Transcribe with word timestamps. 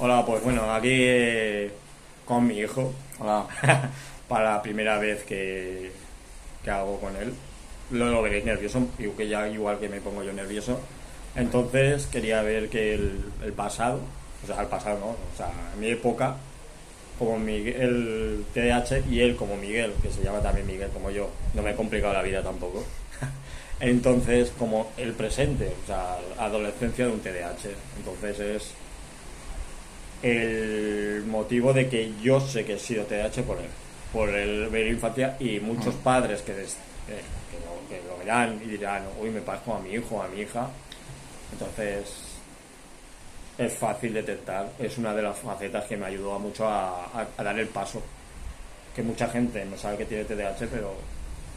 Hola, 0.00 0.24
pues 0.24 0.44
bueno, 0.44 0.72
aquí 0.72 0.90
eh, 0.92 1.72
con 2.24 2.46
mi 2.46 2.58
hijo. 2.60 2.92
Hola. 3.18 3.46
para 4.28 4.52
la 4.52 4.62
primera 4.62 4.96
vez 4.98 5.24
que, 5.24 5.90
que 6.62 6.70
hago 6.70 7.00
con 7.00 7.16
él. 7.16 7.34
Lo, 7.90 8.06
lo 8.06 8.22
veréis 8.22 8.44
nervioso, 8.44 8.86
que 9.16 9.26
ya 9.26 9.48
igual 9.48 9.80
que 9.80 9.88
me 9.88 10.00
pongo 10.00 10.22
yo 10.22 10.32
nervioso. 10.32 10.78
Entonces 11.34 12.06
quería 12.06 12.42
ver 12.42 12.68
que 12.68 12.94
el, 12.94 13.24
el 13.42 13.52
pasado, 13.52 14.00
o 14.44 14.46
sea, 14.46 14.60
el 14.62 14.68
pasado 14.68 15.00
no, 15.00 15.06
o 15.06 15.36
sea, 15.36 15.50
en 15.74 15.80
mi 15.80 15.88
época, 15.88 16.36
como 17.18 17.36
Miguel, 17.40 17.74
el 17.80 18.44
TDAH 18.54 19.00
y 19.10 19.20
él 19.20 19.34
como 19.34 19.56
Miguel, 19.56 19.94
que 20.00 20.10
se 20.12 20.22
llama 20.22 20.40
también 20.40 20.66
Miguel 20.68 20.90
como 20.90 21.10
yo, 21.10 21.28
no 21.54 21.62
me 21.62 21.72
he 21.72 21.74
complicado 21.74 22.12
la 22.12 22.22
vida 22.22 22.42
tampoco. 22.44 22.84
Entonces, 23.80 24.52
como 24.58 24.92
el 24.96 25.12
presente, 25.14 25.72
o 25.82 25.86
sea, 25.88 26.18
adolescencia 26.38 27.06
de 27.06 27.12
un 27.12 27.20
TDAH. 27.20 27.70
Entonces 27.98 28.38
es 28.38 28.74
el 30.22 31.24
motivo 31.26 31.72
de 31.72 31.88
que 31.88 32.12
yo 32.22 32.40
sé 32.40 32.64
que 32.64 32.74
he 32.74 32.78
sido 32.78 33.04
TDAH 33.04 33.42
por 33.42 33.58
él, 33.58 33.66
por 34.12 34.28
el 34.30 34.68
ver 34.68 34.86
infancia 34.88 35.36
y 35.38 35.60
muchos 35.60 35.94
padres 35.96 36.42
que, 36.42 36.54
des- 36.54 36.76
eh, 37.08 37.22
que, 37.50 37.58
lo, 37.60 37.88
que 37.88 38.08
lo 38.08 38.18
verán 38.18 38.60
y 38.64 38.68
dirán, 38.68 39.04
uy, 39.20 39.30
me 39.30 39.40
parezco 39.40 39.74
a 39.74 39.80
mi 39.80 39.90
hijo, 39.90 40.22
a 40.22 40.28
mi 40.28 40.40
hija. 40.40 40.68
Entonces 41.52 42.24
es 43.58 43.72
fácil 43.72 44.12
detectar, 44.14 44.70
es 44.78 44.98
una 44.98 45.12
de 45.14 45.22
las 45.22 45.36
facetas 45.38 45.84
que 45.86 45.96
me 45.96 46.06
ayudó 46.06 46.38
mucho 46.38 46.66
a, 46.68 47.04
a- 47.06 47.26
a 47.36 47.42
dar 47.42 47.58
el 47.58 47.68
paso. 47.68 48.02
Que 48.94 49.02
mucha 49.02 49.28
gente 49.28 49.64
no 49.64 49.76
sabe 49.76 49.98
que 49.98 50.04
tiene 50.06 50.24
TDAH, 50.24 50.66
pero, 50.70 50.94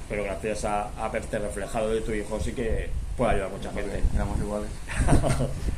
pero 0.08 0.24
gracias 0.24 0.66
a, 0.66 0.90
a 1.04 1.10
verte 1.10 1.40
reflejado 1.40 1.90
de 1.90 2.02
tu 2.02 2.12
hijo 2.12 2.40
sí 2.40 2.54
que 2.54 2.90
puede 3.18 3.32
ayudar 3.32 3.48
a 3.48 3.58
mucha 3.58 3.72
gente. 3.72 4.02
Éramos 4.14 4.40
iguales. 4.40 4.70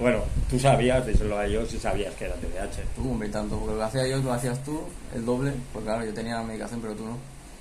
bueno, 0.00 0.24
tú 0.48 0.58
sabías, 0.58 1.06
díselo 1.06 1.38
a 1.38 1.46
ellos, 1.46 1.68
si 1.68 1.78
sabías 1.78 2.14
que 2.14 2.24
era 2.24 2.34
TDAH. 2.34 2.82
Tú, 2.96 3.10
hombre, 3.10 3.28
y 3.28 3.30
tanto, 3.30 3.58
porque 3.58 3.76
lo 3.76 3.84
hacía 3.84 4.06
yo, 4.06 4.16
lo 4.18 4.32
hacías 4.32 4.62
tú, 4.64 4.80
el 5.14 5.24
doble, 5.26 5.52
pues 5.72 5.84
claro, 5.84 6.04
yo 6.04 6.14
tenía 6.14 6.36
la 6.36 6.42
medicación, 6.42 6.80
pero 6.80 6.94
tú 6.94 7.04
no. 7.04 7.18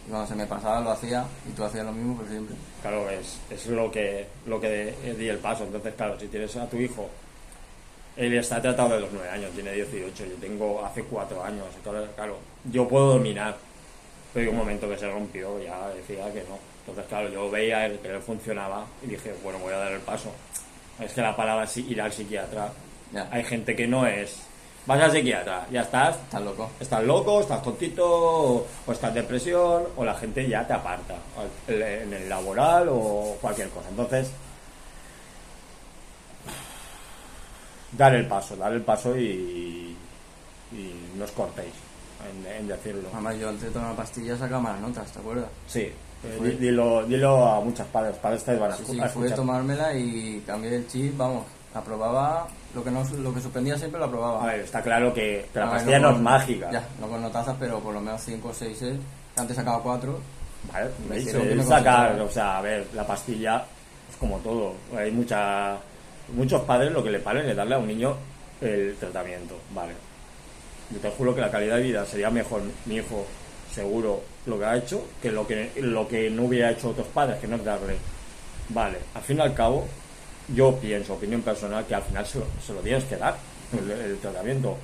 Y 0.07 0.09
cuando 0.09 0.27
se 0.27 0.35
me 0.35 0.45
pasaba 0.45 0.79
lo 0.79 0.91
hacía 0.91 1.25
y 1.47 1.51
tú 1.51 1.63
hacías 1.65 1.85
lo 1.85 1.91
mismo, 1.91 2.15
pero 2.17 2.29
siempre. 2.29 2.55
Claro, 2.81 3.09
es, 3.09 3.39
es 3.49 3.67
lo 3.67 3.91
que 3.91 4.25
lo 4.45 4.59
que 4.59 4.95
di 5.17 5.27
el 5.27 5.37
paso. 5.39 5.65
Entonces, 5.65 5.93
claro, 5.95 6.17
si 6.17 6.27
tienes 6.27 6.55
a 6.55 6.69
tu 6.69 6.77
hijo, 6.77 7.09
él 8.15 8.33
está 8.33 8.61
tratado 8.61 8.95
de 8.95 9.01
los 9.01 9.11
9 9.11 9.29
años, 9.29 9.51
tiene 9.51 9.73
18, 9.73 10.25
yo 10.25 10.35
tengo 10.35 10.85
hace 10.85 11.03
4 11.03 11.43
años. 11.43 11.65
Entonces, 11.75 12.09
claro, 12.15 12.37
yo 12.71 12.87
puedo 12.87 13.13
dominar, 13.13 13.57
pero 14.33 14.45
hay 14.45 14.51
un 14.51 14.57
momento 14.57 14.89
que 14.89 14.97
se 14.97 15.11
rompió, 15.11 15.61
ya 15.61 15.89
decía 15.89 16.31
que 16.33 16.41
no. 16.43 16.57
Entonces, 16.79 17.05
claro, 17.09 17.29
yo 17.29 17.51
veía 17.51 17.87
que 18.01 18.07
él 18.07 18.21
funcionaba 18.21 18.85
y 19.03 19.07
dije, 19.07 19.33
bueno, 19.43 19.59
voy 19.59 19.73
a 19.73 19.77
dar 19.77 19.91
el 19.91 19.99
paso. 19.99 20.31
Es 20.99 21.13
que 21.13 21.21
la 21.21 21.35
palabra 21.35 21.63
es 21.65 21.77
ir 21.77 22.01
al 22.01 22.11
psiquiatra. 22.11 22.69
Ya. 23.11 23.27
Hay 23.31 23.43
gente 23.43 23.75
que 23.75 23.87
no 23.87 24.05
es. 24.05 24.37
Vas 24.85 25.01
al 25.01 25.11
psiquiatra, 25.11 25.67
ya 25.71 25.81
estás, 25.81 26.15
Estás 26.15 26.41
loco. 26.41 26.69
estás 26.79 27.03
loco, 27.03 27.41
estás 27.41 27.61
tontito, 27.61 28.05
o, 28.07 28.67
o 28.87 28.91
estás 28.91 29.13
depresión, 29.13 29.83
o 29.95 30.03
la 30.03 30.15
gente 30.15 30.47
ya 30.47 30.65
te 30.65 30.73
aparta 30.73 31.15
en 31.67 32.11
el 32.13 32.27
laboral 32.27 32.87
o 32.89 33.37
cualquier 33.39 33.69
cosa. 33.69 33.89
Entonces, 33.89 34.31
dar 37.91 38.15
el 38.15 38.27
paso, 38.27 38.55
dar 38.55 38.73
el 38.73 38.81
paso 38.81 39.15
y, 39.17 39.95
y 40.71 40.93
no 41.15 41.25
os 41.25 41.31
cortéis 41.31 41.73
en, 42.47 42.51
en 42.51 42.67
decirlo. 42.67 43.09
Además, 43.13 43.37
yo 43.37 43.49
antes 43.49 43.63
de 43.65 43.71
tomar 43.71 43.95
pastillas 43.95 44.39
sacaba 44.39 44.61
malas 44.61 44.81
notas, 44.81 45.11
¿te 45.11 45.19
acuerdas? 45.19 45.49
Sí, 45.67 45.91
eh, 46.23 46.57
dilo, 46.59 47.05
dilo 47.05 47.45
a 47.47 47.61
muchos 47.61 47.87
padres, 47.87 48.15
padres 48.17 48.43
te 48.43 48.55
van 48.55 48.71
a, 48.71 48.75
Sí, 48.75 48.83
sí, 48.85 48.99
a 48.99 49.07
fue 49.07 49.29
tomármela 49.31 49.93
y 49.93 50.43
cambié 50.45 50.75
el 50.75 50.87
chip, 50.87 51.15
vamos, 51.17 51.45
aprobaba, 51.73 52.47
lo 52.75 52.83
que 52.83 52.91
no 52.91 53.03
lo 53.19 53.33
que 53.33 53.41
suspendía 53.41 53.77
siempre 53.77 53.99
lo 53.99 54.05
aprobaba. 54.07 54.43
A 54.43 54.47
ver, 54.47 54.59
está 54.61 54.81
claro 54.81 55.13
que, 55.13 55.47
que 55.53 55.59
la 55.59 55.65
ver, 55.65 55.73
pastilla 55.75 55.99
no 55.99 56.09
es 56.09 56.13
con- 56.15 56.23
mágica. 56.23 56.71
Ya, 56.71 56.83
no 56.99 57.07
con 57.07 57.21
notazas, 57.21 57.55
pero 57.59 57.79
por 57.79 57.93
lo 57.93 58.01
menos 58.01 58.21
5 58.21 58.47
o 58.49 58.53
6, 58.53 58.77
que 58.79 58.97
antes 59.37 59.55
sacaba 59.55 59.81
4. 59.81 60.19
Vale, 60.73 60.89
Me 61.07 61.55
me 61.55 61.63
sacar, 61.63 62.19
o 62.19 62.29
sea, 62.29 62.57
a 62.57 62.61
ver, 62.61 62.85
la 62.93 63.07
pastilla 63.07 63.63
es 64.11 64.17
como 64.17 64.39
todo. 64.39 64.73
Hay 64.97 65.09
mucha, 65.11 65.77
muchos 66.33 66.61
padres 66.63 66.91
lo 66.91 67.01
que 67.01 67.11
le 67.11 67.19
paren 67.19 67.49
es 67.49 67.55
darle 67.55 67.75
a 67.75 67.77
un 67.79 67.87
niño 67.87 68.15
el 68.59 68.95
tratamiento, 68.99 69.55
vale. 69.73 69.93
Yo 70.91 70.99
te 70.99 71.09
juro 71.11 71.33
que 71.33 71.39
la 71.41 71.49
calidad 71.49 71.77
de 71.77 71.83
vida 71.83 72.05
sería 72.05 72.29
mejor 72.29 72.61
mi 72.85 72.95
hijo 72.95 73.25
seguro 73.73 74.21
lo 74.49 74.59
que 74.59 74.65
ha 74.65 74.75
hecho 74.75 75.03
que 75.21 75.31
lo 75.31 75.47
que 75.47 75.71
lo 75.77 76.07
que 76.07 76.29
no 76.29 76.43
hubiera 76.43 76.71
hecho 76.71 76.89
otros 76.89 77.07
padres, 77.07 77.39
que 77.39 77.47
no 77.47 77.55
es 77.55 77.63
darle. 77.63 77.97
Vale, 78.69 78.97
al 79.13 79.21
fin 79.21 79.37
y 79.37 79.41
al 79.41 79.53
cabo, 79.53 79.85
yo 80.53 80.75
pienso, 80.75 81.13
opinión 81.13 81.41
personal, 81.41 81.85
que 81.85 81.95
al 81.95 82.03
final 82.03 82.25
se 82.25 82.39
lo, 82.39 82.45
se 82.65 82.73
lo 82.73 82.81
tienes 82.81 83.03
que 83.05 83.17
dar, 83.17 83.35
el, 83.73 83.91
el 83.91 84.17
tratamiento. 84.19 84.77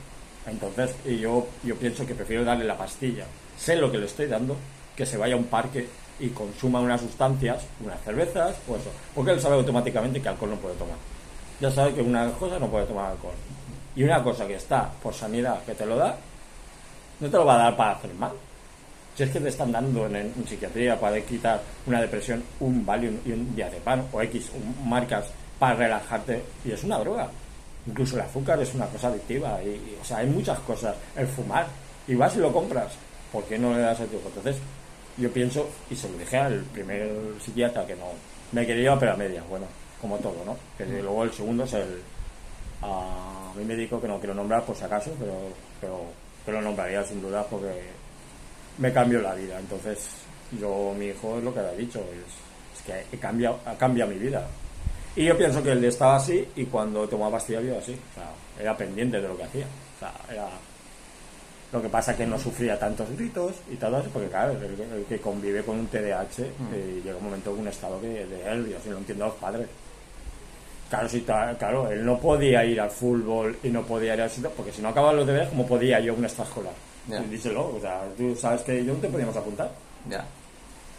Entonces, 0.47 0.95
yo, 1.05 1.47
yo 1.63 1.75
pienso 1.75 2.05
que 2.05 2.15
prefiero 2.15 2.43
darle 2.43 2.65
la 2.65 2.77
pastilla. 2.77 3.25
Sé 3.57 3.75
lo 3.75 3.91
que 3.91 3.97
le 3.97 4.05
estoy 4.05 4.27
dando, 4.27 4.55
que 4.95 5.05
se 5.05 5.17
vaya 5.17 5.35
a 5.35 5.37
un 5.37 5.45
parque 5.45 5.87
y 6.19 6.29
consuma 6.29 6.79
unas 6.79 7.01
sustancias, 7.01 7.63
unas 7.83 8.01
cervezas 8.01 8.55
o 8.67 8.75
eso. 8.75 8.91
Porque 9.13 9.31
él 9.31 9.41
sabe 9.41 9.55
automáticamente 9.55 10.21
que 10.21 10.29
alcohol 10.29 10.51
no 10.51 10.57
puede 10.57 10.75
tomar. 10.75 10.97
Ya 11.59 11.71
sabe 11.71 11.93
que 11.93 12.01
una 12.01 12.31
cosa 12.31 12.59
no 12.59 12.67
puede 12.67 12.85
tomar 12.85 13.11
alcohol. 13.11 13.33
Y 13.95 14.03
una 14.03 14.23
cosa 14.23 14.45
que 14.45 14.55
está 14.55 14.91
por 15.01 15.13
sanidad 15.13 15.63
que 15.63 15.73
te 15.73 15.85
lo 15.85 15.95
da, 15.95 16.17
no 17.19 17.29
te 17.29 17.37
lo 17.37 17.45
va 17.45 17.55
a 17.55 17.63
dar 17.63 17.77
para 17.77 17.91
hacer 17.91 18.13
mal. 18.13 18.33
Si 19.15 19.23
es 19.23 19.29
que 19.31 19.39
te 19.39 19.49
están 19.49 19.71
dando 19.71 20.05
en, 20.07 20.15
en 20.17 20.33
psiquiatría 20.47 20.99
para 20.99 21.19
quitar 21.21 21.61
una 21.85 22.01
depresión 22.01 22.43
un 22.59 22.85
Valium 22.85 23.17
y 23.25 23.31
un 23.31 23.55
diazepam 23.55 24.03
o 24.11 24.21
X 24.21 24.51
un- 24.53 24.89
marcas 24.89 25.25
para 25.57 25.75
relajarte 25.75 26.41
y 26.65 26.71
es 26.71 26.83
una 26.83 26.99
droga. 26.99 27.29
Incluso 27.87 28.15
el 28.15 28.21
azúcar 28.23 28.61
es 28.61 28.73
una 28.73 28.87
cosa 28.87 29.07
adictiva 29.07 29.61
y, 29.63 29.67
y, 29.69 29.97
o 30.01 30.03
sea, 30.03 30.17
hay 30.17 30.27
muchas 30.27 30.59
cosas. 30.59 30.95
El 31.15 31.27
fumar 31.27 31.65
y 32.07 32.15
vas 32.15 32.35
y 32.35 32.39
lo 32.39 32.51
compras. 32.51 32.91
¿Por 33.31 33.43
qué 33.45 33.57
no 33.57 33.73
le 33.73 33.81
das 33.81 33.99
a 34.01 34.05
tu 34.05 34.17
hijo? 34.17 34.27
Entonces, 34.27 34.57
yo 35.17 35.31
pienso 35.31 35.69
y 35.89 35.95
se 35.95 36.09
lo 36.09 36.17
dije 36.17 36.37
al 36.37 36.59
primer 36.73 37.09
psiquiatra 37.39 37.85
que 37.85 37.95
no 37.95 38.07
me 38.51 38.65
quería 38.65 38.93
operar 38.93 39.15
a 39.15 39.17
medias, 39.17 39.47
bueno, 39.47 39.65
como 40.01 40.17
todo, 40.17 40.35
¿no? 40.45 40.57
Que 40.77 40.85
luego 41.01 41.23
el 41.23 41.31
segundo 41.31 41.63
es 41.63 41.73
el 41.73 42.01
a 42.81 43.51
mi 43.55 43.63
médico 43.63 44.01
que 44.01 44.07
no 44.07 44.19
quiero 44.19 44.33
nombrar 44.33 44.63
por 44.63 44.75
si 44.75 44.83
acaso, 44.83 45.11
pero 45.19 45.33
pero, 45.79 46.01
pero 46.45 46.59
lo 46.59 46.65
nombraría 46.67 47.03
sin 47.03 47.21
duda 47.21 47.45
porque 47.49 47.67
me 48.77 48.91
cambió 48.93 49.21
la 49.21 49.33
vida. 49.35 49.59
Entonces, 49.59 50.07
yo, 50.59 50.93
mi 50.97 51.07
hijo, 51.07 51.37
es 51.37 51.43
lo 51.43 51.53
que 51.53 51.61
le 51.61 51.73
he 51.73 51.77
dicho, 51.77 51.99
es, 51.99 52.77
es 52.79 52.85
que 52.85 53.15
he 53.15 53.19
cambiado, 53.19 53.59
ha 53.65 53.73
cambiado 53.75 54.11
mi 54.11 54.17
vida. 54.17 54.45
Y 55.15 55.25
yo 55.25 55.37
pienso 55.37 55.63
que 55.63 55.71
él 55.71 55.83
estaba 55.85 56.17
así 56.17 56.45
y 56.55 56.65
cuando 56.65 57.07
tomaba 57.07 57.31
pastillas 57.33 57.63
yo 57.63 57.77
así. 57.77 57.93
O 57.93 58.13
sea, 58.15 58.29
era 58.61 58.75
pendiente 58.75 59.21
de 59.21 59.27
lo 59.27 59.37
que 59.37 59.43
hacía. 59.43 59.65
O 59.65 59.99
sea, 59.99 60.13
era... 60.33 60.47
Lo 61.71 61.81
que 61.81 61.89
pasa 61.89 62.11
es 62.11 62.17
que 62.17 62.25
no 62.25 62.37
sufría 62.39 62.77
tantos 62.79 63.09
gritos 63.17 63.53
y 63.69 63.75
todo 63.75 63.99
eso, 63.99 64.09
porque 64.13 64.29
claro, 64.29 64.51
el, 64.53 64.63
el 64.79 65.05
que 65.09 65.19
convive 65.19 65.61
con 65.63 65.79
un 65.79 65.87
TDAH 65.87 66.43
eh, 66.73 67.01
llega 67.03 67.17
un 67.17 67.23
momento 67.23 67.51
en 67.53 67.59
un 67.59 67.67
estado 67.67 67.99
que, 67.99 68.07
de 68.25 68.43
nervios 68.43 68.81
y 68.85 68.89
lo 68.89 68.97
entiendo 68.97 69.25
a 69.25 69.27
los 69.29 69.37
padres. 69.37 69.67
Claro, 70.89 71.07
ta- 71.25 71.55
claro, 71.57 71.91
él 71.91 72.05
no 72.05 72.19
podía 72.19 72.63
ir 72.63 72.79
al 72.79 72.91
fútbol 72.91 73.57
y 73.63 73.69
no 73.69 73.81
podía 73.81 74.13
ir 74.13 74.21
al 74.21 74.29
sitio, 74.29 74.51
porque 74.55 74.71
si 74.71 74.81
no 74.81 74.89
acababan 74.89 75.17
los 75.17 75.25
deberes, 75.27 75.49
¿cómo 75.49 75.65
podía 75.65 75.99
yo 75.99 76.13
a 76.13 76.15
una 76.15 76.27
extraescolar? 76.27 76.73
Díselo, 77.29 77.75
o 77.75 77.79
sea, 77.79 78.03
tú 78.17 78.35
sabes 78.35 78.61
que 78.61 78.83
yo 78.83 78.93
no 78.93 78.99
te 78.99 79.07
podíamos 79.09 79.35
apuntar. 79.35 79.71
Ya. 80.09 80.25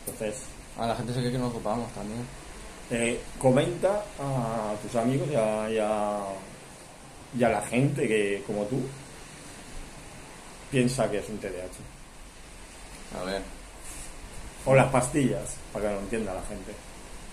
Entonces, 0.07 0.43
A 0.79 0.87
la 0.87 0.95
gente 0.97 1.13
se 1.15 1.21
cree 1.21 1.33
que 1.33 1.39
nos 1.39 1.51
ocupamos 1.53 1.91
también. 1.93 2.21
eh, 2.91 3.21
comenta 3.39 4.05
a 4.21 4.75
tus 4.83 4.95
amigos 4.95 5.29
y 5.31 5.35
a, 5.35 5.71
y 5.71 5.79
a- 5.79 6.25
y 7.37 7.43
a 7.45 7.49
la 7.49 7.61
gente 7.63 8.07
que, 8.07 8.43
como 8.47 8.63
tú, 8.67 8.79
piensa 10.71 11.11
que 11.11 11.19
es 11.19 11.29
un 11.29 11.39
TDAH. 11.39 13.21
A 13.21 13.25
ver, 13.25 13.43
O 14.65 14.75
las 14.75 14.87
pastillas, 14.91 15.55
para 15.73 15.89
que 15.89 15.95
lo 15.95 16.01
entienda 16.01 16.35
la 16.35 16.43
gente. 16.43 16.73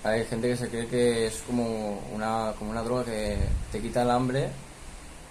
hay 0.03 0.25
gente 0.25 0.50
que 0.50 0.57
se 0.57 0.69
cree 0.69 0.88
que 0.88 1.28
es 1.28 1.41
como 1.47 2.00
una, 2.13 2.53
como 2.59 2.72
una 2.72 2.81
droga 2.84 3.05
que 3.05 3.38
te 3.72 3.81
quita 3.81 4.01
el 4.03 4.11
hambre, 4.11 4.50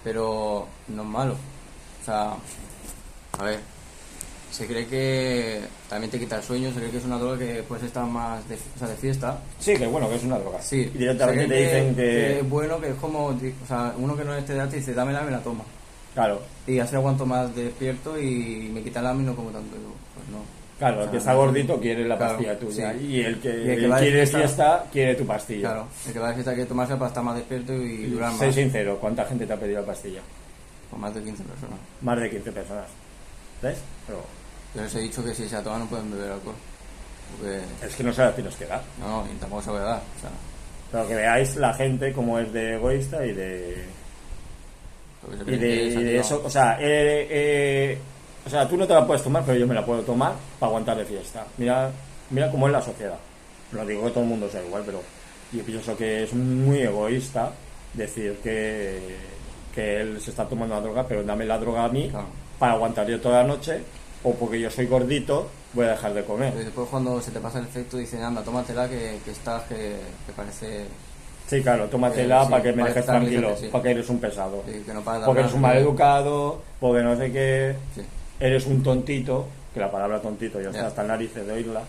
pero 0.02 0.66
no 0.88 1.02
es 1.02 1.08
malo. 1.08 1.34
O 2.02 2.04
sea, 2.04 2.34
a 3.38 3.44
ver, 3.44 3.58
se 4.50 4.66
cree 4.66 4.86
que 4.86 5.60
también 5.88 6.10
te 6.10 6.18
quita 6.18 6.36
el 6.36 6.42
sueño, 6.42 6.70
se 6.72 6.78
cree 6.78 6.90
que 6.90 6.98
es 6.98 7.04
una 7.04 7.18
droga 7.18 7.38
que 7.38 7.62
puedes 7.66 7.84
estar 7.84 8.04
más 8.06 8.46
de, 8.48 8.56
o 8.56 8.78
sea, 8.78 8.88
de 8.88 8.96
fiesta. 8.96 9.38
Sí, 9.58 9.74
que 9.76 9.86
bueno, 9.86 10.08
que 10.08 10.16
es 10.16 10.24
una 10.24 10.38
droga. 10.38 10.60
Sí, 10.60 10.90
Y 10.94 10.98
directamente 10.98 11.46
te 11.46 11.54
dicen 11.62 11.94
que... 11.94 12.38
es 12.40 12.48
bueno, 12.48 12.80
que 12.80 12.88
es 12.90 12.94
como, 12.96 13.26
o 13.28 13.38
sea, 13.66 13.94
uno 13.96 14.16
que 14.16 14.24
no 14.24 14.34
es 14.34 14.44
TDAH 14.44 14.66
dice, 14.76 14.92
dámela, 14.94 15.22
me 15.22 15.30
la 15.30 15.40
toma. 15.40 15.64
Claro, 16.14 16.42
Y 16.66 16.78
así 16.78 16.94
aguanto 16.94 17.24
más 17.24 17.54
despierto 17.56 18.18
y 18.20 18.70
me 18.72 18.82
quita 18.82 19.00
el 19.00 19.06
hambre 19.06 19.24
y 19.24 19.26
no 19.28 19.34
como 19.36 19.48
tanto. 19.48 19.74
Digo, 19.74 19.94
pues 20.14 20.28
no. 20.28 20.44
claro, 20.78 21.04
el 21.04 21.10
que 21.10 21.16
está 21.16 21.32
gordito 21.32 21.80
quiere 21.80 22.06
la 22.06 22.18
claro, 22.18 22.32
pastilla 22.34 22.58
tuya. 22.58 22.92
sí. 22.92 23.06
Y 23.06 23.20
el 23.22 23.40
que, 23.40 23.48
Y 23.48 23.70
el 23.70 23.80
que 23.80 23.86
va 23.88 23.96
de 23.96 24.02
quiere 24.02 24.18
fiesta- 24.26 24.38
fiesta, 24.38 24.84
quiere 24.92 25.14
tu 25.14 25.24
pastilla. 25.26 25.60
Claro, 25.70 25.86
el 26.06 26.12
que 26.12 26.18
va 26.18 26.28
de 26.28 26.34
fiesta 26.34 26.52
quiere 26.52 26.68
tomarse 26.68 26.94
para 26.96 27.06
estar 27.08 27.24
más 27.24 27.36
despierto 27.36 27.72
y 27.72 28.04
durar 28.08 28.30
Sé 28.34 28.44
más. 28.46 28.54
sincero, 28.54 28.98
¿cuánta 29.00 29.24
gente 29.24 29.46
te 29.46 29.52
ha 29.54 29.56
pedido 29.58 29.80
la 29.80 29.86
pastilla? 29.86 30.20
Con 30.90 31.00
más 31.00 31.14
de 31.14 31.22
15 31.22 31.42
personas. 31.44 31.78
Más 32.02 32.20
de 32.20 32.28
15 32.28 32.52
personas. 32.52 32.84
¿Ves? 33.62 33.78
Pero 34.06 34.22
Yo 34.74 34.82
les 34.82 34.94
he 34.94 35.00
dicho 35.00 35.24
que 35.24 35.34
si 35.34 35.48
se 35.48 35.54
la 35.54 35.62
toman 35.62 35.80
no 35.80 35.86
pueden 35.86 36.10
beber 36.10 36.32
alcohol. 36.32 36.54
Porque 37.38 37.60
es 37.86 37.96
que 37.96 38.02
no 38.02 38.12
se 38.12 38.22
la 38.22 38.34
tienes 38.34 38.54
que 38.56 38.66
dar. 38.66 38.82
no, 38.98 39.24
y 39.32 39.36
tampoco 39.36 39.62
se 39.62 39.70
voy 39.70 39.80
a 39.80 39.84
dar. 39.84 39.98
O 39.98 40.20
sea, 40.20 40.30
Pero 40.90 41.08
que 41.08 41.14
veáis 41.14 41.56
la 41.56 41.72
gente 41.74 42.12
como 42.12 42.38
es 42.38 42.52
de 42.52 42.74
egoísta 42.74 43.24
y 43.24 43.32
de 43.32 43.86
Y 45.46 45.56
de, 45.56 45.84
y 45.84 46.16
eso, 46.16 46.42
o 46.44 46.50
sea, 46.50 46.76
eh, 46.80 47.26
eh, 47.30 47.98
o 48.44 48.50
sea, 48.50 48.68
tú 48.68 48.76
no 48.76 48.86
te 48.86 48.94
la 48.94 49.06
puedes 49.06 49.22
tomar, 49.22 49.44
pero 49.46 49.58
yo 49.58 49.66
me 49.66 49.74
la 49.74 49.86
puedo 49.86 50.02
tomar 50.02 50.34
para 50.58 50.68
aguantar 50.68 50.96
de 50.96 51.04
fiesta. 51.04 51.46
Mira, 51.58 51.90
mira 52.30 52.50
cómo 52.50 52.66
es 52.66 52.72
la 52.72 52.82
sociedad. 52.82 53.18
No 53.70 53.86
digo 53.86 54.04
que 54.04 54.10
todo 54.10 54.24
el 54.24 54.28
mundo 54.28 54.50
sea 54.50 54.62
igual, 54.64 54.82
pero 54.84 55.02
yo 55.52 55.62
pienso 55.64 55.96
que 55.96 56.24
es 56.24 56.34
muy 56.34 56.80
egoísta 56.80 57.52
decir 57.94 58.38
que, 58.42 59.16
que 59.74 60.00
él 60.00 60.20
se 60.20 60.30
está 60.30 60.46
tomando 60.46 60.74
la 60.74 60.80
droga, 60.80 61.06
pero 61.06 61.22
dame 61.22 61.44
la 61.46 61.58
droga 61.58 61.84
a 61.84 61.88
mí 61.88 62.08
Claro. 62.10 62.41
Para 62.62 62.74
aguantar 62.74 63.08
yo 63.08 63.20
toda 63.20 63.42
la 63.42 63.48
noche, 63.48 63.80
o 64.22 64.34
porque 64.34 64.60
yo 64.60 64.70
soy 64.70 64.86
gordito, 64.86 65.50
voy 65.72 65.86
a 65.86 65.90
dejar 65.90 66.14
de 66.14 66.22
comer. 66.22 66.52
Y 66.54 66.62
después 66.66 66.86
cuando 66.88 67.20
se 67.20 67.32
te 67.32 67.40
pasa 67.40 67.58
el 67.58 67.64
efecto 67.64 67.96
dicen, 67.96 68.22
anda, 68.22 68.40
tómatela 68.44 68.88
que, 68.88 69.18
que 69.24 69.32
estás, 69.32 69.64
que, 69.64 69.96
que 70.24 70.32
parece 70.36 70.84
Sí, 71.48 71.60
claro, 71.60 71.86
tómatela 71.88 72.42
Eh, 72.42 72.44
sí, 72.44 72.50
para 72.52 72.62
que 72.62 72.72
me 72.72 72.84
dejes 72.84 73.04
tranquilo, 73.04 73.56
sí. 73.58 73.66
para 73.66 73.82
que 73.82 73.90
eres 73.90 74.08
un 74.08 74.20
pesado. 74.20 74.62
que 74.64 74.94
no 74.94 75.00
para 75.02 75.24
Porque 75.26 75.40
eres 75.40 75.52
un 75.54 75.60
mal 75.60 75.76
educado, 75.76 76.62
porque 76.78 77.02
no 77.02 77.16
sé 77.16 77.32
qué, 77.32 77.74
Sí. 77.96 78.02
eres 78.38 78.64
un 78.68 78.80
tontito, 78.84 79.48
que 79.74 79.80
la 79.80 79.90
palabra 79.90 80.20
tontito 80.22 80.60
ya 80.60 80.68
está 80.68 80.82
Ya. 80.82 80.86
hasta 80.86 81.02
narices 81.02 81.44
de 81.44 81.52
oírla. 81.52 81.82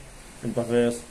Entonces, 0.43 1.01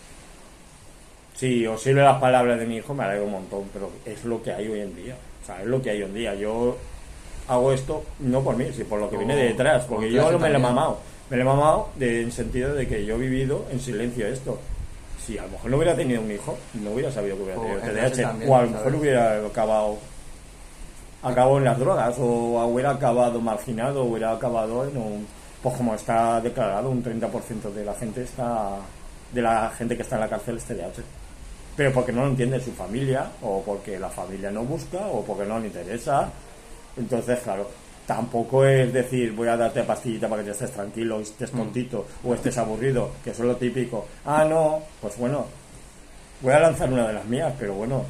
si 1.36 1.64
os 1.68 1.80
sirve 1.80 2.02
las 2.02 2.18
palabras 2.20 2.58
de 2.58 2.66
mi 2.66 2.78
hijo, 2.78 2.94
me 2.94 3.04
alegro 3.04 3.26
un 3.26 3.32
montón, 3.32 3.62
pero 3.72 3.92
es 4.04 4.24
lo 4.24 4.42
que 4.42 4.52
hay 4.52 4.66
hoy 4.66 4.80
en 4.80 4.96
día. 4.96 5.14
O 5.40 5.46
sea, 5.46 5.60
es 5.60 5.68
lo 5.68 5.80
que 5.80 5.90
hay 5.90 5.98
hoy 6.02 6.08
en 6.08 6.14
día. 6.14 6.34
Yo 6.34 6.76
hago 7.48 7.72
esto 7.72 8.02
no 8.20 8.40
por 8.42 8.56
mí, 8.56 8.66
sino 8.72 8.86
por 8.88 9.00
lo 9.00 9.10
que 9.10 9.16
O- 9.16 9.18
viene 9.18 9.36
de 9.36 9.44
detrás, 9.48 9.84
o 9.84 9.88
porque 9.88 10.10
yo 10.10 10.30
no 10.30 10.38
me 10.38 10.48
lo 10.50 10.56
he 10.56 10.60
mamado. 10.60 10.98
Me 11.30 11.36
lo 11.36 11.42
he 11.42 11.46
mamado 11.46 11.88
de- 11.96 12.22
en 12.22 12.32
sentido 12.32 12.74
de 12.74 12.86
que 12.86 13.04
yo 13.04 13.14
he 13.16 13.18
vivido 13.18 13.64
en 13.70 13.80
silencio 13.80 14.26
esto. 14.26 14.58
Si 15.24 15.38
a 15.38 15.42
lo 15.42 15.48
mejor 15.50 15.70
no 15.70 15.76
hubiera 15.76 15.94
tenido 15.94 16.20
un 16.20 16.30
hijo, 16.30 16.56
no 16.74 16.90
hubiera 16.90 17.10
sabido 17.12 17.36
que 17.36 17.42
hubiera 17.44 17.60
O 17.60 17.62
tenido 17.64 17.80
TDAH. 17.92 18.22
también, 18.22 18.50
o 18.50 18.56
a 18.56 18.62
lo 18.62 18.66
mejor 18.68 18.84
¿sabes? 18.84 19.00
hubiera 19.00 19.36
acabado 19.46 19.98
acabado 21.22 21.58
en 21.58 21.64
las 21.64 21.78
drogas 21.78 22.16
o 22.18 22.24
hubiera 22.66 22.90
acabado 22.90 23.40
marginado, 23.40 24.02
hubiera 24.04 24.32
acabado 24.32 24.84
en 24.88 24.96
un 24.96 25.26
pues 25.62 25.76
como 25.76 25.94
está 25.94 26.40
declarado 26.40 26.90
un 26.90 27.04
30% 27.04 27.70
de 27.72 27.84
la 27.84 27.94
gente 27.94 28.22
está 28.24 28.78
de 29.32 29.40
la 29.42 29.70
gente 29.70 29.94
que 29.96 30.02
está 30.02 30.16
en 30.16 30.22
la 30.22 30.28
cárcel 30.28 30.56
es 30.56 30.64
TDAH. 30.64 31.02
Pero 31.76 31.92
porque 31.92 32.10
no 32.12 32.22
lo 32.24 32.28
entiende 32.30 32.60
su 32.60 32.72
familia 32.72 33.28
o 33.42 33.62
porque 33.64 33.98
la 33.98 34.08
familia 34.10 34.50
no 34.50 34.64
busca 34.64 35.06
o 35.06 35.24
porque 35.24 35.44
no 35.46 35.60
le 35.60 35.68
interesa. 35.68 36.28
Entonces, 36.96 37.38
claro, 37.40 37.68
tampoco 38.06 38.64
es 38.64 38.92
decir 38.92 39.32
voy 39.32 39.48
a 39.48 39.56
darte 39.56 39.82
pastillita 39.82 40.28
para 40.28 40.42
que 40.42 40.46
te 40.46 40.52
estés 40.52 40.72
tranquilo, 40.72 41.20
estés 41.20 41.50
tontito 41.50 42.06
o 42.24 42.34
estés 42.34 42.58
aburrido, 42.58 43.10
que 43.24 43.30
eso 43.30 43.42
es 43.42 43.48
lo 43.48 43.56
típico. 43.56 44.06
Ah, 44.24 44.44
no, 44.44 44.80
pues 45.00 45.16
bueno, 45.18 45.46
voy 46.40 46.52
a 46.52 46.60
lanzar 46.60 46.92
una 46.92 47.06
de 47.06 47.14
las 47.14 47.24
mías, 47.24 47.54
pero 47.58 47.74
bueno, 47.74 48.04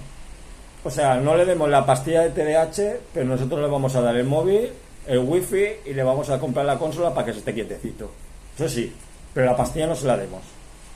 o 0.84 0.90
sea, 0.90 1.16
no 1.16 1.36
le 1.36 1.44
demos 1.44 1.68
la 1.68 1.86
pastilla 1.86 2.22
de 2.22 2.30
TDAH, 2.30 3.00
pero 3.14 3.26
nosotros 3.26 3.60
le 3.60 3.68
vamos 3.68 3.94
a 3.94 4.00
dar 4.00 4.16
el 4.16 4.24
móvil, 4.24 4.70
el 5.06 5.18
wifi 5.18 5.66
y 5.86 5.94
le 5.94 6.02
vamos 6.02 6.28
a 6.30 6.40
comprar 6.40 6.66
la 6.66 6.78
consola 6.78 7.14
para 7.14 7.26
que 7.26 7.32
se 7.32 7.38
esté 7.38 7.54
quietecito. 7.54 8.10
Eso 8.56 8.68
sí, 8.68 8.92
pero 9.32 9.46
la 9.46 9.56
pastilla 9.56 9.86
no 9.86 9.94
se 9.94 10.06
la 10.06 10.16
demos 10.16 10.42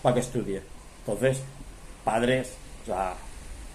para 0.03 0.15
que 0.15 0.21
estudie. 0.21 0.61
Entonces, 1.07 1.41
padres, 2.05 2.55
o 2.83 2.87
sea, 2.87 3.15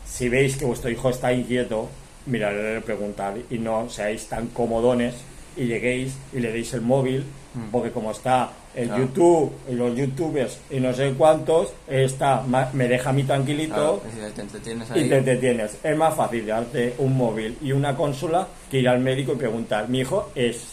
si 0.05 0.27
veis 0.27 0.57
que 0.57 0.65
vuestro 0.65 0.89
hijo 0.89 1.09
está 1.09 1.31
inquieto, 1.31 1.87
mirarle 2.25 2.81
preguntar 2.81 3.35
y 3.49 3.57
no 3.57 3.89
seáis 3.89 4.27
tan 4.27 4.47
comodones 4.47 5.15
y 5.57 5.65
lleguéis 5.65 6.15
y 6.33 6.39
le 6.39 6.51
deis 6.51 6.73
el 6.73 6.81
móvil, 6.81 7.23
porque 7.71 7.91
como 7.91 8.11
está 8.11 8.51
el 8.73 8.87
Claro. 8.87 9.03
YouTube 9.03 9.51
y 9.69 9.73
los 9.73 9.97
youtubers 9.97 10.59
y 10.69 10.79
no 10.79 10.93
sé 10.93 11.13
cuántos, 11.17 11.73
está, 11.89 12.41
me 12.71 12.87
deja 12.87 13.09
a 13.09 13.13
mí 13.13 13.23
tranquilito 13.23 13.73
Claro, 13.73 14.01
que 14.03 14.27
si 14.29 14.33
te 14.33 14.41
entretienes 14.41 14.91
ahí. 14.91 15.01
y 15.01 15.09
te 15.09 15.17
entretienes. 15.17 15.77
Es 15.83 15.97
más 15.97 16.15
fácil 16.15 16.47
darte 16.47 16.93
un 16.99 17.17
móvil 17.17 17.57
y 17.61 17.73
una 17.73 17.97
consola 17.97 18.47
que 18.69 18.79
ir 18.79 18.87
al 18.87 18.99
médico 19.01 19.33
y 19.33 19.35
preguntar, 19.35 19.89
mi 19.89 19.99
hijo 19.99 20.29
es, 20.35 20.63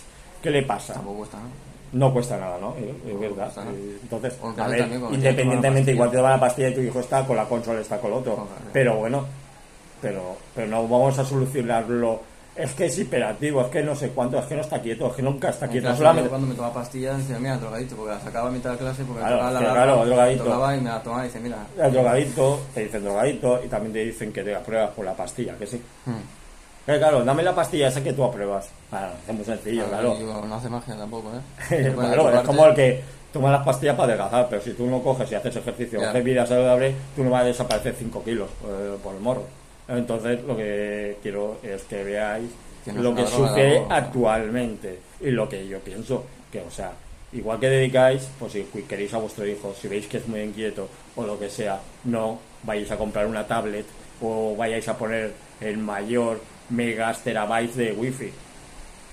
¿qué 0.41 0.51
le 0.51 0.62
pasa? 0.62 0.94
Tampoco 0.94 1.19
cuesta, 1.19 1.39
¿no? 1.39 1.69
No 1.91 2.12
cuesta 2.12 2.37
nada, 2.39 2.59
¿no? 2.61 2.77
Es, 2.77 3.19
verdad. 3.19 3.51
Eh, 3.75 3.99
Entonces, 4.03 4.35
a 4.59 4.69
ver, 4.69 4.87
independientemente, 5.11 5.91
igual 5.93 6.11
te 6.11 6.19
da 6.19 6.31
la 6.31 6.39
pastilla 6.41 6.69
y 6.69 6.75
tu 6.75 6.81
hijo 6.83 7.01
está 7.01 7.27
con 7.27 7.35
la 7.35 7.47
consola, 7.47 7.81
está 7.81 7.99
con 7.99 8.12
el 8.12 8.19
otro. 8.19 8.47
Pero 8.73 8.97
bueno, 8.99 9.25
pero, 10.00 10.37
pero 10.55 10.67
no 10.69 10.83
vamos 10.89 11.19
a 11.19 11.25
solucionarlo. 11.25 12.21
Es 12.56 12.73
que 12.73 12.87
es 12.87 12.99
hiperactivo, 12.99 13.61
es 13.61 13.69
que 13.69 13.85
no 13.85 13.95
sé 13.95 14.09
cuánto, 14.09 14.37
es 14.37 14.45
que 14.47 14.56
no 14.56 14.62
está 14.62 14.83
quieto, 14.83 15.06
es 15.06 15.12
que 15.12 15.23
nunca 15.23 15.50
está 15.50 15.69
quieto. 15.69 15.87
clase, 15.87 15.99
Solamente, 15.99 16.25
yo 16.25 16.31
cuando 16.31 16.47
me 16.49 16.55
tomaba 16.56 16.75
pastillas 16.75 17.19
decía, 17.19 17.39
mira, 17.39 17.56
drogadito, 17.56 17.95
porque 17.95 18.15
la 18.15 18.21
sacaba 18.21 18.49
a 18.49 18.50
mitad 18.50 18.73
de 18.73 18.79
clase 18.79 19.05
porque 19.05 19.21
Claro, 19.21 19.37
me 19.37 19.41
tocaba 19.43 19.53
la 19.53 19.61
larga, 19.61 19.85
claro, 19.85 20.06
drogadito. 20.06 20.43
tocaba 20.45 20.77
y 20.77 20.81
me 20.81 20.89
la 20.91 21.03
tomaba 21.03 21.23
y 21.23 21.27
dice, 21.29 21.41
mira, 21.41 21.56
el 21.81 21.93
drogadito, 21.93 22.61
te 22.75 22.81
dicen 22.85 23.05
drogadito 23.05 23.61
y 23.65 23.69
también 23.69 23.93
te 23.93 23.99
dicen 24.05 24.33
que 24.33 24.43
te 24.43 24.56
apruebas 24.56 24.91
por 24.91 25.05
la 25.05 25.12
pastilla, 25.15 25.55
que 25.56 25.67
sí. 25.69 25.81
hmm, 26.06 26.91
Eh, 26.91 26.99
claro, 26.99 27.23
dame 27.25 27.44
la 27.44 27.55
pastilla 27.55 27.87
esa 27.89 28.03
que 28.03 28.12
tú 28.12 28.25
apruebas. 28.25 28.69
Claro, 28.91 29.12
es 29.29 29.35
muy 29.35 29.44
sencillo, 29.44 29.85
claro. 29.87 30.17
no 30.44 30.55
hace 30.56 30.69
magia 30.69 30.97
tampoco, 30.97 31.31
¿eh? 31.71 31.93
Claro, 31.94 32.35
es 32.35 32.41
como 32.41 32.67
el 32.67 32.75
que 32.75 33.05
toma 33.33 33.53
las 33.53 33.65
pastillas 33.65 33.94
para 33.94 34.15
adelgazar, 34.15 34.49
pero 34.51 34.61
si 34.62 34.73
tú 34.73 34.85
no 34.87 35.01
coges 35.01 35.31
y 35.31 35.37
haces 35.37 35.55
ejercicio, 35.55 36.01
Ya. 36.01 36.11
haces 36.11 36.25
vida 36.25 36.44
saludable, 36.44 36.93
tú 37.15 37.23
no 37.23 37.31
vas 37.31 37.43
a 37.43 37.47
desaparecer 37.47 37.94
5 37.97 38.25
kilos 38.25 38.49
eh, 38.67 38.97
por 39.01 39.15
el 39.15 39.21
morro. 39.21 39.44
Entonces, 39.88 40.43
lo 40.44 40.56
que 40.56 41.17
quiero 41.23 41.58
es 41.62 41.82
que 41.85 42.05
veáis 42.05 42.50
Que 42.85 42.93
no 42.93 42.99
es 42.99 43.05
lo 43.05 43.14
que 43.14 43.26
sucede 43.26 43.82
actualmente 43.88 44.99
y 45.20 45.31
lo 45.31 45.49
que 45.49 45.67
yo 45.67 45.81
pienso, 45.81 46.25
que 46.52 46.61
o 46.61 46.70
sea, 46.70 46.93
igual 47.32 47.58
que 47.58 47.69
dedicáis, 47.69 48.29
pues 48.38 48.52
si 48.52 48.64
queréis 48.88 49.12
a 49.14 49.19
vuestro 49.19 49.46
hijo, 49.46 49.75
si 49.75 49.88
veis 49.88 50.06
que 50.06 50.19
es 50.19 50.29
muy 50.29 50.40
inquieto 50.40 50.88
o 51.17 51.25
lo 51.25 51.38
que 51.38 51.49
sea, 51.49 51.81
no 52.05 52.38
vayáis 52.62 52.90
a 52.90 52.96
comprar 52.96 53.26
una 53.26 53.46
tablet 53.46 53.87
o 54.20 54.55
vayáis 54.56 54.87
a 54.88 54.96
poner 54.96 55.32
el 55.61 55.79
mayor 55.79 56.41
megas 56.69 57.23
terabytes 57.25 57.76
de 57.76 57.93
wifi. 57.93 58.31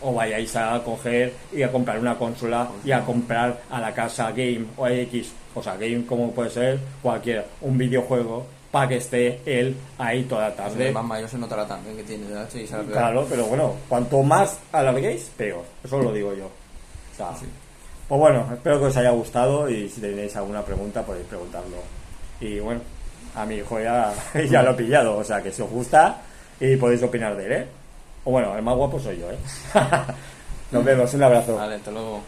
O 0.02 0.14
vayáis 0.14 0.56
a 0.58 0.84
coger 0.84 1.34
y 1.54 1.64
a 1.64 1.72
comprar 1.72 1.98
una 2.00 2.18
consola 2.18 2.70
y 2.84 2.92
a 2.92 3.04
comprar 3.04 3.62
a 3.72 3.80
la 3.80 3.94
casa 3.94 4.32
game 4.32 4.66
o 4.78 4.88
X, 4.88 5.32
o 5.56 5.64
sea, 5.64 5.78
game 5.78 6.06
como 6.06 6.32
puede 6.32 6.50
ser 6.50 6.80
cualquiera, 7.02 7.46
un 7.62 7.78
videojuego 7.78 8.46
para 8.76 8.90
que 8.90 8.98
esté 8.98 9.40
él 9.46 9.74
ahí 9.98 10.24
toda 10.24 10.50
la 10.50 10.54
tarde. 10.54 10.92
más 10.92 11.06
mayor 11.06 11.30
se 11.30 11.38
notará 11.38 11.66
también 11.66 11.96
que 11.96 12.04
tiene 12.04 12.26
y. 12.56 12.66
Claro, 12.92 13.26
pero 13.30 13.46
bueno, 13.46 13.74
cuanto 13.88 14.22
más 14.22 14.60
alarguéis, 14.74 15.32
peor. 15.38 15.64
Eso 15.82 16.02
lo 16.02 16.12
digo 16.12 16.34
yo. 16.34 16.48
O 16.48 17.16
sea, 17.16 17.34
Sí. 17.40 17.46
Pues 18.10 18.20
bueno, 18.20 18.46
espero 18.52 18.78
que 18.80 18.88
os 18.88 18.98
haya 18.98 19.12
gustado 19.12 19.70
y 19.70 19.88
si 19.88 20.02
tenéis 20.02 20.36
alguna 20.36 20.62
pregunta 20.62 21.04
podéis 21.04 21.26
preguntarlo. 21.26 21.78
Y 22.42 22.60
bueno, 22.60 22.82
a 23.34 23.46
mi 23.46 23.56
hijo 23.56 23.80
ya, 23.80 24.14
ya 24.52 24.62
lo 24.62 24.72
he 24.72 24.74
pillado, 24.74 25.20
o 25.20 25.24
sea 25.24 25.42
que 25.42 25.54
si 25.54 25.62
os 25.62 25.70
gusta 25.70 26.18
y 26.60 26.76
podéis 26.76 27.02
opinar 27.02 27.38
de 27.38 27.46
él, 27.46 27.52
¿eh? 27.54 27.68
O 28.26 28.32
bueno, 28.32 28.58
el 28.58 28.62
más 28.62 28.76
guapo 28.76 29.00
soy 29.00 29.20
yo, 29.20 29.32
¿eh? 29.32 29.38
Nos 30.72 30.84
vemos, 30.84 31.14
un 31.14 31.24
abrazo. 31.24 31.56
Vale, 31.56 31.76
hasta 31.76 31.92
luego. 31.92 32.20